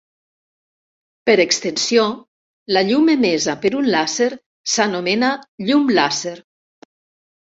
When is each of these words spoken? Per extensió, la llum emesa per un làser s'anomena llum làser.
Per 1.29 1.35
extensió, 1.43 2.05
la 2.77 2.83
llum 2.89 3.11
emesa 3.17 3.57
per 3.67 3.73
un 3.83 3.91
làser 3.97 4.31
s'anomena 4.77 5.31
llum 5.69 5.89
làser. 6.01 6.37